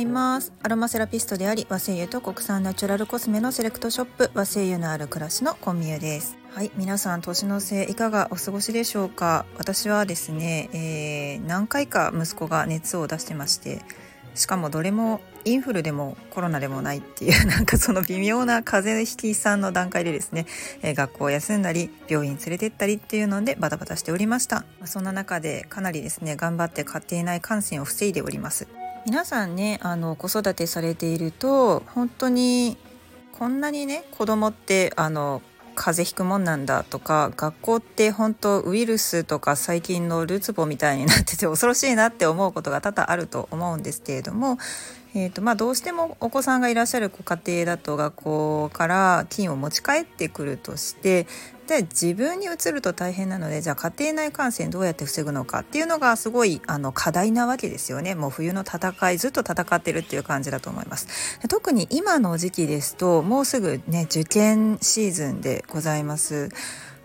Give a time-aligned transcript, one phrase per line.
[0.00, 0.52] います。
[0.62, 6.36] アロマセラピストであり和製油と国産ナチュラルコスメのセレクトショップ和製油のある暮らしのコンミュです。
[6.52, 9.46] はい皆さん年の瀬いかがお過ごしでしょうか？
[9.56, 13.82] 私はですね、えー、何回か息子が熱を出してまして
[14.34, 20.46] しかもどれもインフルでもコロナでもないっていう なんかその微妙な風邪ひきさんの段階でですね、
[20.82, 28.66] え、学校を休んだり病院連れてったりっていうのでバタバタしておりました、そんな中でかなりですね頑張って家庭内感染を防いでおります。
[29.10, 32.76] 皆さんねあの子育てされていると本当に
[33.32, 35.42] こんなにね子供ってあの
[35.74, 44.58] 風邪ひくもんなんだとか学校って本当ウイルスとか細菌のるつぼみたいになってて恐ろしいなって思うことが多々あると思うんですけれども、
[45.12, 51.26] えーとまあ、どうしてもお子さんがいらっしゃるご家庭だと学校から菌を持ち帰ってくるとして
[51.70, 58.16] で自分にうつると大変なのでじゃあ家庭内感染どうやって防ぐのかっていうのがすごいあの課題なわけですよね。
[58.16, 61.38] もう冬の戦いずっと戦ってるっていう感じだと思います。
[61.48, 66.48] 特に今の時期ですともうすぐね受験シーズンでございます。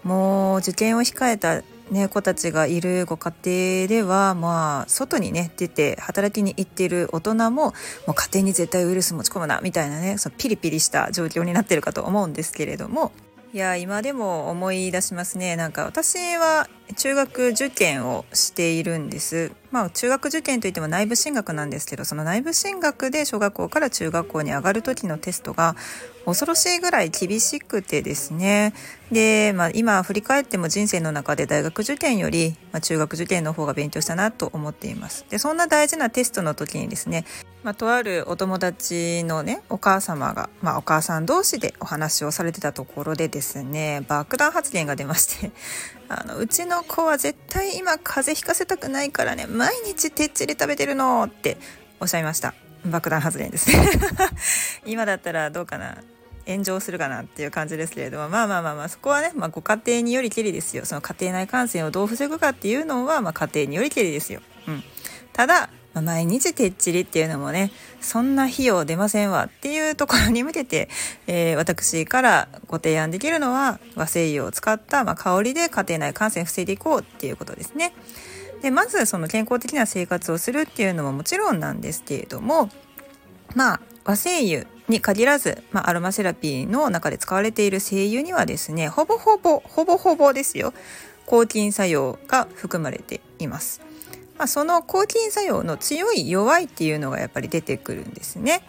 [0.03, 7.73] もう受験を控えたね、子たちがいるご家庭では、まあ、外にね、出て働きに行っている大人も、も
[8.09, 13.11] う家庭に絶対ウイルス持ち込むな、みたいなね、そのピリピリした状況になってるかと思うんですけれども、
[13.56, 15.56] いや今でも思い出しますね。
[15.56, 19.52] なんか私は中学受験をしているんです。
[19.72, 25.75] まあ中学受験といっても内部進学なんですけどその内部進学で小学校から中学校に上がる時のテストが
[26.25, 28.73] 恐ろしいぐらい厳しくてですね。
[29.11, 35.25] で、まあ、今振り返っても人生の中で大学受験より、まあ、中学受験の方が勉強したなと思っています。
[35.30, 37.25] でそんな大事なテストの時にですね、
[37.64, 45.52] まあ、とあるお友達のねお母様が、まあ、お母さん同士でお話をされてたところでですね爆弾発言が出まして。
[46.09, 51.58] あのうちの子は絶対今風邪ひかせたくないからね毎日てっちり食べてるのって
[52.00, 52.53] おっしゃいました。
[52.86, 53.89] 爆弾発言ですね。
[54.86, 55.98] 今だったらどうかな
[56.45, 60.86] 炎上するかなっていう感じですけれどもまあまあまあまあそこはね、まあ、ご家庭によりけりですよ。
[60.86, 64.42] その家庭内感染をどう防ぐかっていうのは、まあ、家庭によりけりですよ。
[64.67, 64.83] うん、
[65.33, 70.89] ただ、まあ、毎日てっちりっていうのもねそんな費用出ませんわっていうところに向けて、
[71.26, 77.94] えー、私からご提案できるのは和精油を使った、まあ、香りで家庭内感染を防いでいこうっていうことですね。
[78.61, 82.70] でまずその健康的な生活をするっていうのももちろんなんですけれども
[83.54, 90.73] まあ和精油に限らず、まあ、アロマセラピーの中で使われている精油にはですねほぼほぼほぼほぼですよ
[91.26, 93.82] 抗菌作用が含まれています。
[94.37, 98.61] まあ、その抗菌作用の強い弱いっていうのがやっぱり出てくるんですね。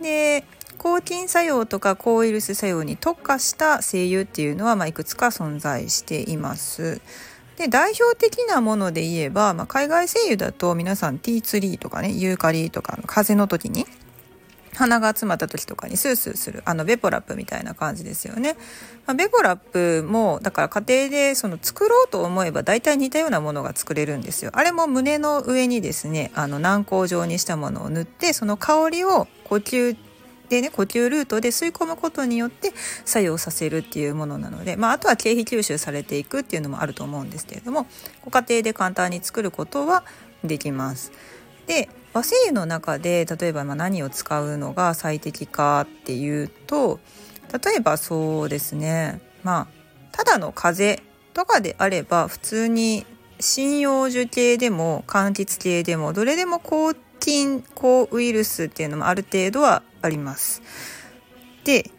[0.00, 0.44] で
[0.78, 7.00] 抗菌作用とか抗ウイルス作用に特化した精油っていうのは、まあ、いくつか存在しています。
[7.56, 13.86] で代表的なもので言えば、まあ、海外精油だと皆さんティーツリーとかねユーカリとか風邪の時に
[14.74, 18.56] 鼻が詰まった時とかにスースーするあのベポラップみたいな感じですよね。
[19.06, 24.50] まあ、ベポラップもだから家庭でその作ろうと思えば大体似たようなものが作れるんですよ。
[24.54, 29.96] あれも胸の上にですねあの軟膏状にしたものを塗ってその香りを呼吸
[30.48, 32.72] でね呼吸ルートで吸い込むことによって
[33.04, 37.86] 作用させるっていうものなので、まあ、あとは経費吸収されていくっていうのもあると思うんですけれども
[38.22, 40.04] ご家庭で簡単に作ることは
[40.44, 41.12] できます。
[41.66, 47.00] で和製油の中で例えばま何を使うのが最適かっていうと
[47.52, 49.66] 例えばそうですねまあ
[50.12, 53.06] ただの風邪とかであれば普通に
[53.40, 60.62] 針葉樹系でも柑橘系でもどれでも抗菌抗ウイルスっていうのもある程度はあります。
[61.64, 61.90] で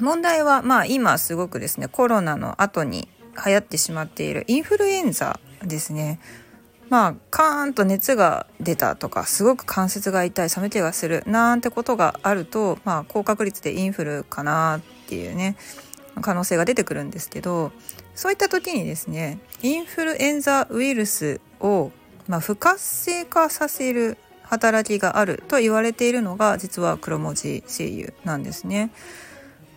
[0.00, 3.08] 問題はまあ今すごくですねコロナの後に
[3.44, 6.20] 流行ってしまっているインフルエンザですね。
[6.90, 15.56] まあカーンと熱が出たとかすごく関節が痛い冷め手がするなんてことがあると、まあ、高確率でインフルかなっていうね
[16.20, 17.72] 可能性が出てくるんですけど
[18.16, 21.92] そういった時にですねインフルエンザウイルスを、
[22.26, 28.90] まあ、不活性化させる働きがあると言われているのが実は黒文字精油なんですね。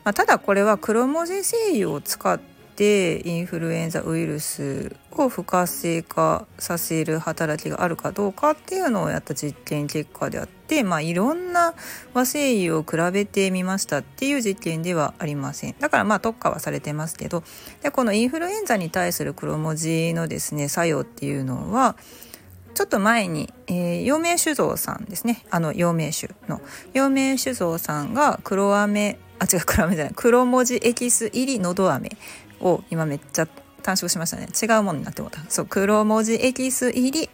[0.04, 11.74] まあ、ただこれは黒文字精油を使っってインフルエンザウイルスを不活性化させる働きがあるかどうかっていうのをやった実験結果であって、まあ、いろんな
[12.14, 15.76] 和製油を比べてみましたっていう実験ではありません。
[15.80, 17.44] だからまあ特化はされてますけど
[17.82, 21.96] でこのインフルエンザに対する黒文字のですね作用っていうのは
[22.74, 25.46] ちょっと前に、えー、陽明酒造さんですね。
[25.52, 26.60] あの陽明酒の。
[26.94, 30.14] 陽明酒造さんが黒飴あ違う黒飴じゃない。
[30.16, 32.10] 黒文字エキス入りのど飴
[32.64, 33.48] を今めっちゃ
[33.84, 34.48] 短縮しましたね。
[34.62, 35.40] 違うものになってもた。
[35.50, 37.30] そう黒文字エキス入り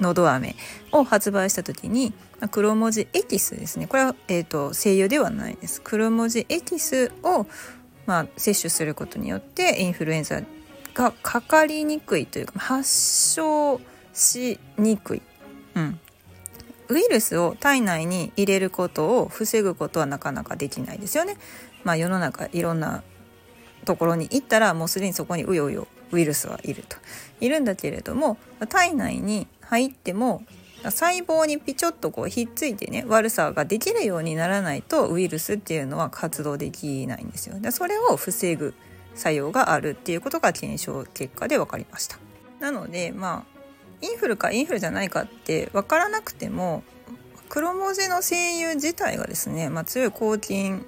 [0.00, 0.56] のど飴
[0.90, 2.12] を発売した時に
[2.50, 3.86] 黒文字エキスですね。
[3.86, 5.80] これは、えーと、精油ではないです。
[5.82, 7.46] 黒文字エキスを、
[8.06, 10.42] まあ、摂取することによってインフルエンザ
[10.94, 13.80] がかかりにくいというか発症
[14.12, 15.22] しにくい、
[15.76, 16.00] うん、
[16.88, 21.36] ウイルスを体内に入れることを防ぐことはなかなかできないですよね。
[21.84, 23.02] まあ、世の中いろんな
[23.84, 26.96] ところに行ったらもうすでにそこにうようよウイルスはいると
[27.40, 28.36] いるんだけれども
[28.68, 30.42] 体内に入っても
[30.84, 37.58] 細胞にピチョッとこうひっついてね悪さができるようにならないとウイルスっていうのは活動できないんですよ。
[37.60, 38.74] でそれを防ぐ
[39.14, 42.18] 作用があるっていうことが検証結果で分かりました。
[42.60, 43.52] なのでまあ
[44.00, 46.82] インフルかインフルじゃないかって分からなくても
[47.48, 50.84] 黒文字の精油自体がですね、まあ、強い抗菌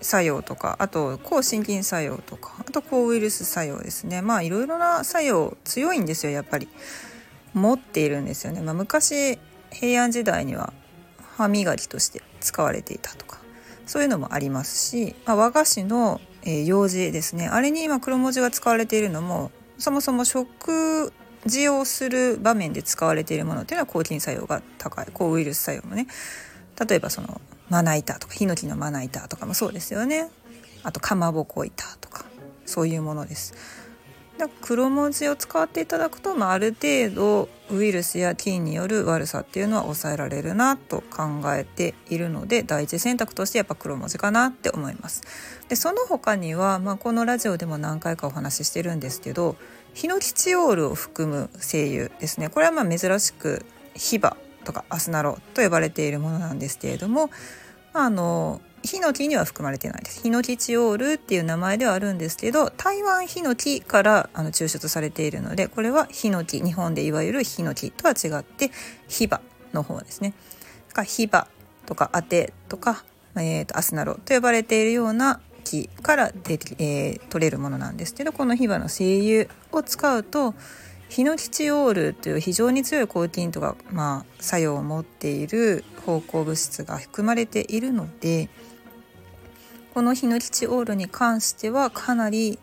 [0.00, 4.22] 作用とかあと抗心筋作用とかあと抗ウイルス作用ですね。
[4.22, 6.68] まあいろいろな作用強いんですよやっぱり。
[7.54, 9.38] 持っているんですよね、まあ、昔
[9.70, 10.72] 平安時代には
[11.36, 13.38] 歯磨きとして使われていたとか
[13.86, 17.48] そういうのもありますし、まあ、和菓子の、えー、用紙ですね。
[17.48, 21.12] あれに今黒文字が使われているのもそもそも食
[21.46, 26.06] 事をする場面で使われているものっていうのは抗菌作用が高い抗ウイルス作用もね。
[26.88, 30.28] 例えばそのまな板とかヒノキのまな板とかもそうですよね。
[30.82, 32.24] あとかまぼこ板とか
[32.66, 33.54] そういうものです。
[34.40, 45.22] だ黒文字を使っていただくと、まあ、ある程度ウイルスや菌による悪さっていうのは抑えられるなと考えているので第一選択としてやっぱ黒文字かなって思います。
[45.68, 49.56] でその他には、まあ、このラジオでも何回かお話ししてるんですけど
[49.92, 52.48] ヒノキチオールを含む精油ですね。
[52.48, 53.64] これはまあ珍しく
[53.94, 57.30] ヒバとかアスナロと呼ばれているものなんですけれども
[57.92, 60.22] あのヒノキには含まれてないです。
[60.22, 68.70] ヒノキチオールっていう名前ではあるんですけど台湾ヒノキからあの抽出されているのでこれはヒノキ日本でいわゆるヒノキとは違って
[69.06, 69.42] ヒバ
[69.72, 70.32] の方ですね。
[71.04, 71.46] ヒバ
[71.86, 73.04] とかアテとか、
[73.36, 80.54] えーと、アスナロと呼ばれているような木からで、えー、取れるものなんですけどこのヒバの精油を使うと
[81.10, 88.48] ヒノキチオールという非常に強い抗菌とか、まあ、作用を持っている芳香物質が含まれているので
[89.92, 92.60] このヒノキチオールに関してはかなり、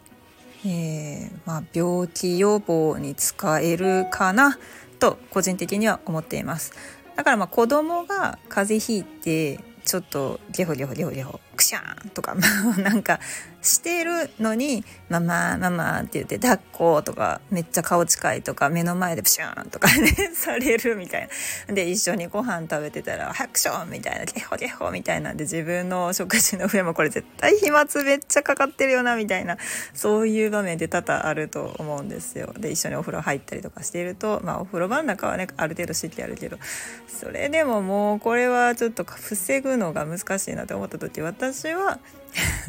[0.65, 4.57] えー、まあ、病気予防に使えるかな
[5.00, 6.71] と個人的には思っています。
[7.17, 12.36] だからまあ子供が風邪ひいてちょっとゲホゲホゲホゲホクシャーンとか
[12.81, 13.19] なんか
[13.62, 21.30] してるのに「ママママ」って言って抱っことかめっちゃ顔近いとか目の前でプシューンとか ねされるみたい
[21.68, 29.57] なで一緒にご飯食べてたら「ハクション!」みたいな「ゲホゲホ!」みたいなんで自分の食事の上もこれ絶対飛沫めっちゃかかってるよなみたいな
[29.94, 36.57] そういう場面で多々あると思うんですよで一緒にお風呂入ったりとかしているとまあお風呂場の中はねある程度湿気あるけど
[37.07, 41.99] それでももうこれはちょっと防ぐのが難しいなと思った時私は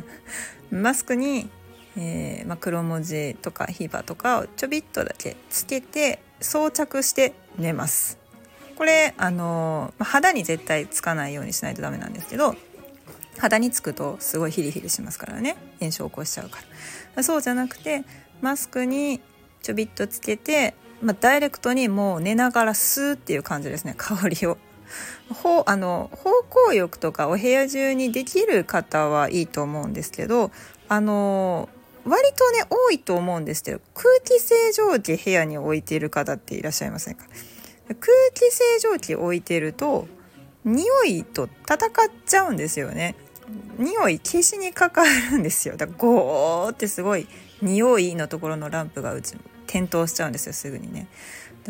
[0.71, 1.51] マスクに、
[1.97, 8.19] えーまあ、黒文字とかヒバとかをちょびっとだけつけて装着して寝ます。
[8.77, 12.55] これあの肌に絶対つかないようにしないとダメなんですけど
[13.37, 15.57] 肌につくとすごいヒリヒリしますからね。
[15.81, 16.59] 炎症を起こしちゃうか
[17.17, 17.23] ら。
[17.23, 18.05] そうじゃなくて
[18.41, 19.21] マスクに
[19.63, 23.95] ちょびっとつけて、まあ、ダイレクトにもう寝ながら吸うっていう感じですね。
[23.97, 24.59] 香りを
[25.43, 26.31] ほあの方
[26.67, 30.51] 向浴とかお部屋中にできる方はいいと思うんですけど
[30.89, 31.69] あの
[32.05, 37.25] 割とね多いと思うんですけど空気清浄機部屋に置いている方っていらっしゃいませんか？
[37.89, 37.99] 空
[38.35, 40.07] 気清浄機置いてると
[40.65, 41.89] 匂いと戦っ
[42.27, 43.15] ちゃうんですよね。
[43.79, 45.77] 匂い消しにかかるんですよ。
[45.77, 47.27] だからゴーってすごい
[47.63, 49.37] 匂いのところのランプがうち
[49.69, 51.07] 点灯しちゃうんですよすぐにね。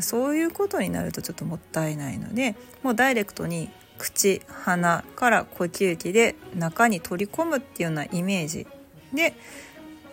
[0.00, 8.66] そういうことになるとちょっともったいないのでもうダイレクトに口鼻から呼吸器で中に取り込むっていうようなイメージ
[9.12, 9.34] で、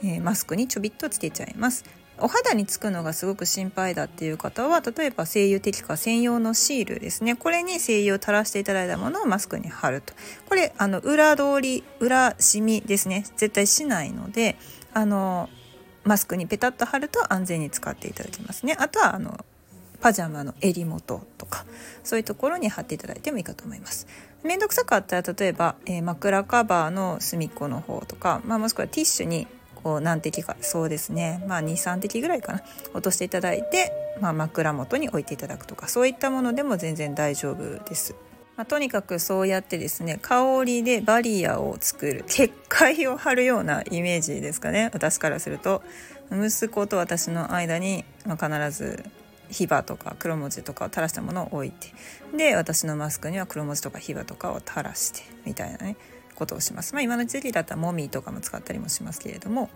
[0.03, 1.85] えー、マスクにちょびっとつけちゃいます。
[2.17, 7.35] お肌につくのがすごく心配だっていう方は例えば精油滴下専用のシールですね。
[7.35, 10.13] これに精油を垂らしていただいたものをマスクに貼ると。
[10.47, 13.25] これあの裏通り裏染みですね。
[13.35, 14.55] 絶対しないので
[14.93, 15.49] あの
[16.05, 19.43] マスクにペタッと貼ると安全に使っていただけますねあとはあの
[19.99, 21.65] パジャマの襟元とか
[22.03, 24.07] そういうところに貼っていただいてもいいかと思います。
[24.43, 32.61] めんどくさかったら例えば、えー、枕カバーの隅っこの方とか、まあ、もしくはティッシュにこう何滴かそうですねまあ23滴ぐらいかな
[32.93, 38.13] 落としていただいて、まあ、枕元に置いていただくとかそういったものでも全然大丈夫です。
[38.57, 45.83] まあ、とにかくそうやってですね香りでバリアを作る結界を張るようなイメージですかね私からすると
[46.31, 49.03] 息子と私の間に、まあ、必ず
[49.49, 51.93] ヒバとか黒文字とかを垂らしたものを置いて
[52.35, 55.97] で私のマスクには黒文字とかヒバとかを垂らしてみたいなね
[56.35, 56.93] ことをします。
[56.93, 59.69] まあ、今の時期だったらモミとかも使ったりもしますけれども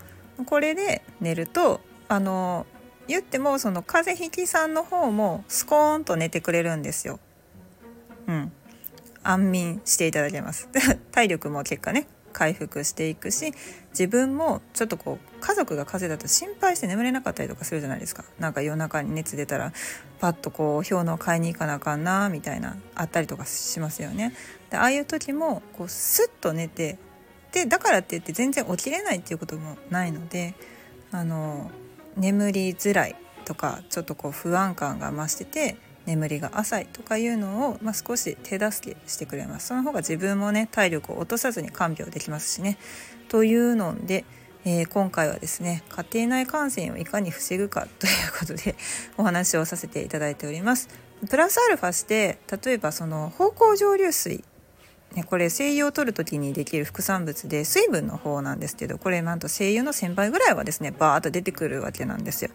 [0.46, 2.66] これで寝るとあの
[3.08, 7.18] 言ってもその風邪ひきさんの方もスコーンと寝てくれるんですよ。
[8.26, 8.52] うん、
[9.22, 10.68] 安眠していただけます。
[11.12, 13.52] 体力も結果ね回復していくし
[13.90, 18.24] 自分もちょっとこう家族が風邪だと心配して眠れなかったりとかするじゃないですか。
[18.38, 19.72] なんか夜中に熱出たら
[20.20, 24.32] パッとこう氷の買いに行かなあかんなみたいなあったりとかしますよね。
[24.70, 26.98] でああいう時もこうスッと寝て
[27.52, 30.54] でだからって言って全然起きれないっていうこともないので
[31.10, 31.70] あの
[32.16, 39.68] 眠りづらいとかちょっとこう不安感が増してて眠りが浅いとかいうのを、まあ、少し手助けしてくれます。
[39.68, 42.78] その方が自分もね体力を落とさずに看病できますしね。
[43.28, 44.24] というので、
[44.64, 48.76] えー、今回はですね家庭内感染をいかに防ぐかということで
[49.16, 50.88] お話をさせていただいております。
[51.28, 54.42] プラスアルファして例えばその芳香蒸留水
[55.14, 62.50] ね、これ精油を取る時にできる副産物で水分の方なんですけどこれなんと精油の1000倍ぐらいはですねバーッと出てくるわけなんですよ。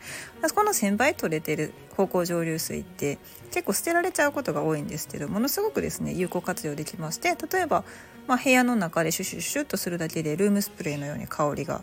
[0.54, 3.18] この1000倍取れてる芳香蒸留水って
[3.52, 7.84] 結構捨てられちゃうことが多いんですけどものすごくですね有効活用できまして例えば、
[8.28, 11.82] まあ、部屋の中でシュシュシュッとするだけでルームスプレーのように香りが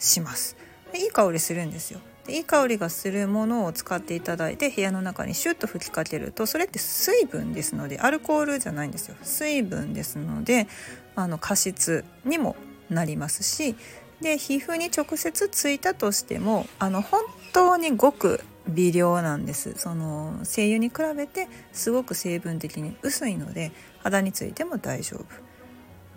[0.00, 0.56] します。
[0.92, 2.00] でいい香りするんですよ。
[2.26, 9.16] でいい香りがするものを使っていただいて部屋の中にシュッと吹きかけるとそれって水分ですのでアルコールじゃないんですよ。
[9.22, 10.68] 水分ですので
[11.16, 12.56] あの加湿にも
[12.90, 13.74] なりますし
[14.20, 17.20] で皮膚に直接ついたとしてもあの本
[17.52, 19.74] 当にごく微量なんです。
[19.76, 25.52] その精油に比べてすごく成分的に薄いので肌についても大丈夫。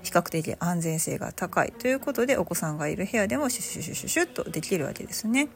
[0.04, 1.72] 比較的安全性が高い。
[1.72, 5.50] ということでお子さんがいる部屋でもシュシュシュシュシュッとできるわけですね。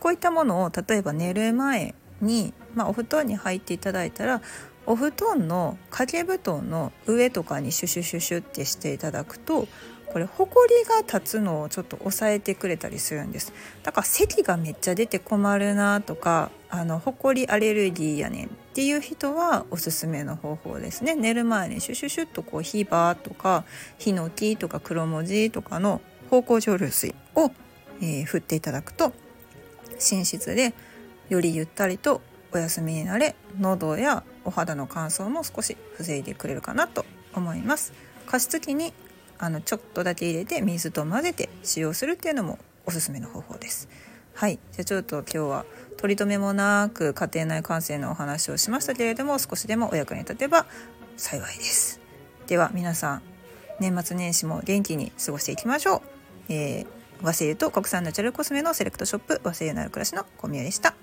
[0.00, 4.40] こういったものを例えば寝る前に、まあ、お布団に入っていただいたら
[4.86, 9.68] お布団の掛け布団の上とかにシュシュシュシュってしていただくと
[10.06, 13.52] これほこりが立つのをちょっと抑えてくれたりするんです。
[13.82, 21.14] だから咳がめっちゃ出て困るなとかあのほこりアレルギーやねんっていう人はおすすめの方法ですね。
[21.14, 23.64] 寝る前にシュシュシュッとこうヒバとか
[23.98, 26.00] ヒノキとか黒文字とかの
[26.30, 27.50] 芳香蒸留水を、
[28.00, 29.12] えー、振っていただくと
[29.98, 30.74] 寝室で
[31.28, 32.20] よりゆったりと
[32.52, 37.92] お休みになれ喉やお肌の乾燥も少し防いでくれるかなと思います
[38.26, 38.92] 加湿器に
[39.38, 43.88] あのちょっとだけ入れて水と混ぜて使用するっていうのもおすすめの方法です
[44.34, 45.64] はいじゃあちょっと今日は
[45.96, 50.66] 取り留めもなく家庭内感染のお話をしましたけれども少しでもお役に立てば
[51.16, 52.00] 幸いです
[52.46, 53.22] では皆さん
[53.80, 55.96] 年末年始も元気に過ごしていきましょ
[56.48, 60.94] う、えー和製油と国産ナチュラルコスメのセレクトショップ和製油なる暮らしの小宮でした。